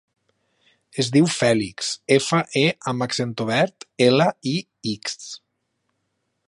[1.03, 4.55] Es diu Fèlix: efa, e amb accent obert, ela, i,
[4.95, 5.33] ics.